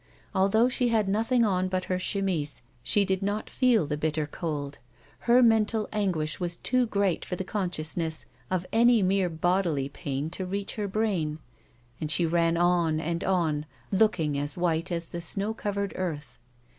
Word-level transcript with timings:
Although 0.33 0.67
she 0.67 0.87
had 0.87 1.07
nothing 1.07 1.45
on 1.45 1.67
but 1.67 1.83
her 1.83 1.99
chemise 1.99 2.63
she 2.81 3.05
did 3.05 3.21
not 3.21 3.51
feel 3.51 3.85
the 3.85 3.97
bitter 3.99 4.25
cold; 4.25 4.79
her 5.29 5.43
mental 5.43 5.87
anguish 5.93 6.39
was 6.39 6.57
too 6.57 6.87
great 6.87 7.23
for 7.23 7.35
the 7.35 7.43
consciousness 7.43 8.25
of 8.49 8.65
any 8.73 9.03
mere 9.03 9.29
bodily 9.29 9.89
pain 9.89 10.31
to 10.31 10.43
reach 10.43 10.73
her 10.73 10.87
brain, 10.87 11.37
and 11.99 12.09
she 12.09 12.25
ran 12.25 12.57
on 12.57 12.99
and 12.99 13.23
on, 13.23 13.67
looking 13.91 14.39
as 14.39 14.57
white 14.57 14.91
as 14.91 15.09
the 15.09 15.21
snow 15.21 15.53
covered 15.53 15.93
earth. 15.95 16.39